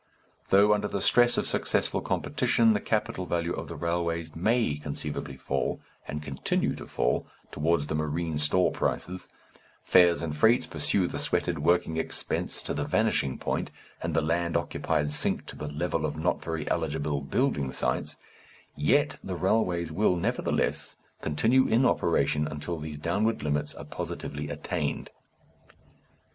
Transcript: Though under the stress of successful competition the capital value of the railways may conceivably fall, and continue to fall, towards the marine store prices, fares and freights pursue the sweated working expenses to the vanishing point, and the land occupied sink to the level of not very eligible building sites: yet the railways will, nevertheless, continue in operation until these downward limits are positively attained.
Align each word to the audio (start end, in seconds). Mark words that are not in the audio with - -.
Though 0.49 0.73
under 0.73 0.87
the 0.87 0.99
stress 0.99 1.37
of 1.37 1.47
successful 1.47 2.01
competition 2.01 2.73
the 2.73 2.79
capital 2.81 3.27
value 3.27 3.53
of 3.53 3.67
the 3.67 3.75
railways 3.75 4.35
may 4.35 4.77
conceivably 4.81 5.37
fall, 5.37 5.79
and 6.07 6.23
continue 6.23 6.73
to 6.77 6.87
fall, 6.87 7.27
towards 7.51 7.85
the 7.85 7.93
marine 7.93 8.39
store 8.39 8.71
prices, 8.71 9.27
fares 9.83 10.23
and 10.23 10.35
freights 10.35 10.65
pursue 10.65 11.05
the 11.05 11.19
sweated 11.19 11.59
working 11.59 11.97
expenses 11.97 12.63
to 12.63 12.73
the 12.73 12.83
vanishing 12.83 13.37
point, 13.37 13.69
and 14.01 14.15
the 14.15 14.23
land 14.23 14.57
occupied 14.57 15.13
sink 15.13 15.45
to 15.45 15.55
the 15.55 15.71
level 15.71 16.03
of 16.07 16.17
not 16.17 16.43
very 16.43 16.67
eligible 16.71 17.21
building 17.21 17.71
sites: 17.71 18.17
yet 18.75 19.17
the 19.23 19.35
railways 19.35 19.91
will, 19.91 20.15
nevertheless, 20.15 20.95
continue 21.21 21.67
in 21.67 21.85
operation 21.85 22.47
until 22.47 22.79
these 22.79 22.97
downward 22.97 23.43
limits 23.43 23.75
are 23.75 23.85
positively 23.85 24.49
attained. 24.49 25.11